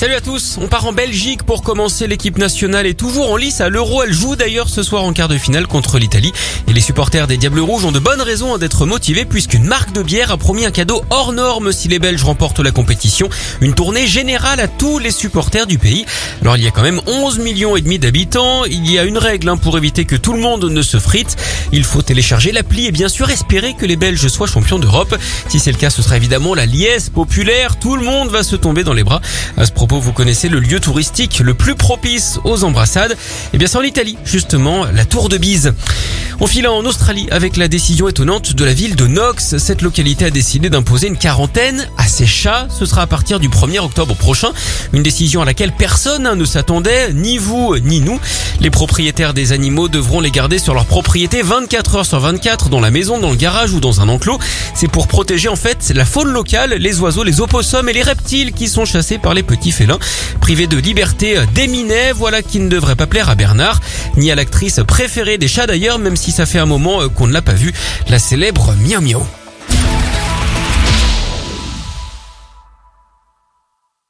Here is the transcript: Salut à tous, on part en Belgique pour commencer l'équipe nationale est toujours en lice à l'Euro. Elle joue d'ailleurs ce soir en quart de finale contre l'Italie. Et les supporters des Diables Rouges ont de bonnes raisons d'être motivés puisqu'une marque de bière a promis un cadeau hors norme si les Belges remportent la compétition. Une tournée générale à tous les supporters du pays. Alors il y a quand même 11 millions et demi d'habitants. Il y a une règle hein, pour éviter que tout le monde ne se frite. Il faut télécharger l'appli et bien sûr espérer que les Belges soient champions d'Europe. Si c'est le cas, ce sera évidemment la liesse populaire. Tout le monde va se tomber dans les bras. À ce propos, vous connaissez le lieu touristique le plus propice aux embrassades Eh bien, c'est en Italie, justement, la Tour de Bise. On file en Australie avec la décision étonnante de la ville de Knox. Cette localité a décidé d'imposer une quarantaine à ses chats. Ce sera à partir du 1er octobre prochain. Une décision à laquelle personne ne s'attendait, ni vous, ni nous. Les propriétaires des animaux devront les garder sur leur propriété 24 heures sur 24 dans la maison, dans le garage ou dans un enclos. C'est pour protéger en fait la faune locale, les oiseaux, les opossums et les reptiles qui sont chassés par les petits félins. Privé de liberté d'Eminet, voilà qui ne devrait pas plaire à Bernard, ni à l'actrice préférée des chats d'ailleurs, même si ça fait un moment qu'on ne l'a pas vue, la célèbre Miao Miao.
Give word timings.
Salut 0.00 0.14
à 0.14 0.22
tous, 0.22 0.56
on 0.58 0.66
part 0.66 0.86
en 0.86 0.94
Belgique 0.94 1.42
pour 1.42 1.62
commencer 1.62 2.06
l'équipe 2.06 2.38
nationale 2.38 2.86
est 2.86 2.94
toujours 2.94 3.30
en 3.30 3.36
lice 3.36 3.60
à 3.60 3.68
l'Euro. 3.68 4.02
Elle 4.02 4.14
joue 4.14 4.34
d'ailleurs 4.34 4.70
ce 4.70 4.82
soir 4.82 5.04
en 5.04 5.12
quart 5.12 5.28
de 5.28 5.36
finale 5.36 5.66
contre 5.66 5.98
l'Italie. 5.98 6.32
Et 6.68 6.72
les 6.72 6.80
supporters 6.80 7.26
des 7.26 7.36
Diables 7.36 7.60
Rouges 7.60 7.84
ont 7.84 7.92
de 7.92 7.98
bonnes 7.98 8.22
raisons 8.22 8.56
d'être 8.56 8.86
motivés 8.86 9.26
puisqu'une 9.26 9.64
marque 9.64 9.92
de 9.92 10.02
bière 10.02 10.30
a 10.30 10.38
promis 10.38 10.64
un 10.64 10.70
cadeau 10.70 11.02
hors 11.10 11.34
norme 11.34 11.70
si 11.70 11.88
les 11.88 11.98
Belges 11.98 12.24
remportent 12.24 12.60
la 12.60 12.70
compétition. 12.70 13.28
Une 13.60 13.74
tournée 13.74 14.06
générale 14.06 14.60
à 14.60 14.68
tous 14.68 14.98
les 14.98 15.10
supporters 15.10 15.66
du 15.66 15.76
pays. 15.76 16.06
Alors 16.40 16.56
il 16.56 16.64
y 16.64 16.66
a 16.66 16.70
quand 16.70 16.80
même 16.80 17.02
11 17.06 17.38
millions 17.40 17.76
et 17.76 17.82
demi 17.82 17.98
d'habitants. 17.98 18.64
Il 18.64 18.90
y 18.90 18.98
a 18.98 19.04
une 19.04 19.18
règle 19.18 19.50
hein, 19.50 19.58
pour 19.58 19.76
éviter 19.76 20.06
que 20.06 20.16
tout 20.16 20.32
le 20.32 20.40
monde 20.40 20.64
ne 20.64 20.80
se 20.80 20.98
frite. 20.98 21.36
Il 21.72 21.84
faut 21.84 22.00
télécharger 22.00 22.52
l'appli 22.52 22.86
et 22.86 22.90
bien 22.90 23.10
sûr 23.10 23.28
espérer 23.28 23.74
que 23.74 23.84
les 23.84 23.96
Belges 23.96 24.28
soient 24.28 24.46
champions 24.46 24.78
d'Europe. 24.78 25.14
Si 25.50 25.58
c'est 25.58 25.72
le 25.72 25.76
cas, 25.76 25.90
ce 25.90 26.00
sera 26.00 26.16
évidemment 26.16 26.54
la 26.54 26.64
liesse 26.64 27.10
populaire. 27.10 27.78
Tout 27.78 27.96
le 27.96 28.02
monde 28.06 28.30
va 28.30 28.42
se 28.42 28.56
tomber 28.56 28.82
dans 28.82 28.94
les 28.94 29.04
bras. 29.04 29.20
À 29.58 29.66
ce 29.66 29.72
propos, 29.72 29.89
vous 29.98 30.12
connaissez 30.12 30.48
le 30.48 30.60
lieu 30.60 30.78
touristique 30.78 31.40
le 31.40 31.54
plus 31.54 31.74
propice 31.74 32.38
aux 32.44 32.64
embrassades 32.64 33.16
Eh 33.52 33.58
bien, 33.58 33.66
c'est 33.66 33.78
en 33.78 33.82
Italie, 33.82 34.16
justement, 34.24 34.84
la 34.84 35.04
Tour 35.04 35.28
de 35.28 35.36
Bise. 35.36 35.74
On 36.42 36.46
file 36.46 36.66
en 36.68 36.86
Australie 36.86 37.28
avec 37.30 37.58
la 37.58 37.68
décision 37.68 38.08
étonnante 38.08 38.54
de 38.54 38.64
la 38.64 38.72
ville 38.72 38.96
de 38.96 39.06
Knox. 39.06 39.58
Cette 39.58 39.82
localité 39.82 40.24
a 40.24 40.30
décidé 40.30 40.70
d'imposer 40.70 41.08
une 41.08 41.18
quarantaine 41.18 41.86
à 41.98 42.08
ses 42.08 42.24
chats. 42.24 42.66
Ce 42.70 42.86
sera 42.86 43.02
à 43.02 43.06
partir 43.06 43.40
du 43.40 43.50
1er 43.50 43.80
octobre 43.80 44.16
prochain. 44.16 44.48
Une 44.94 45.02
décision 45.02 45.42
à 45.42 45.44
laquelle 45.44 45.72
personne 45.72 46.34
ne 46.34 46.44
s'attendait, 46.46 47.12
ni 47.12 47.36
vous, 47.36 47.76
ni 47.80 48.00
nous. 48.00 48.18
Les 48.60 48.70
propriétaires 48.70 49.34
des 49.34 49.52
animaux 49.52 49.88
devront 49.88 50.20
les 50.20 50.30
garder 50.30 50.58
sur 50.58 50.72
leur 50.72 50.86
propriété 50.86 51.42
24 51.42 51.96
heures 51.96 52.06
sur 52.06 52.20
24 52.20 52.70
dans 52.70 52.80
la 52.80 52.90
maison, 52.90 53.18
dans 53.18 53.30
le 53.30 53.36
garage 53.36 53.72
ou 53.74 53.80
dans 53.80 54.00
un 54.00 54.08
enclos. 54.08 54.38
C'est 54.72 54.88
pour 54.88 55.08
protéger 55.08 55.48
en 55.48 55.56
fait 55.56 55.92
la 55.94 56.06
faune 56.06 56.30
locale, 56.30 56.72
les 56.72 57.00
oiseaux, 57.00 57.22
les 57.22 57.42
opossums 57.42 57.90
et 57.90 57.92
les 57.92 58.02
reptiles 58.02 58.52
qui 58.52 58.68
sont 58.68 58.86
chassés 58.86 59.18
par 59.18 59.34
les 59.34 59.42
petits 59.42 59.72
félins. 59.72 59.98
Privé 60.40 60.66
de 60.66 60.78
liberté 60.78 61.36
d'Eminet, 61.54 62.12
voilà 62.12 62.40
qui 62.40 62.60
ne 62.60 62.70
devrait 62.70 62.96
pas 62.96 63.06
plaire 63.06 63.28
à 63.28 63.34
Bernard, 63.34 63.80
ni 64.16 64.30
à 64.30 64.34
l'actrice 64.34 64.80
préférée 64.86 65.36
des 65.36 65.48
chats 65.48 65.66
d'ailleurs, 65.66 65.98
même 65.98 66.16
si 66.16 66.29
ça 66.30 66.46
fait 66.46 66.58
un 66.58 66.66
moment 66.66 67.08
qu'on 67.08 67.26
ne 67.26 67.32
l'a 67.32 67.42
pas 67.42 67.54
vue, 67.54 67.72
la 68.08 68.18
célèbre 68.18 68.74
Miao 68.80 69.00
Miao. 69.00 69.26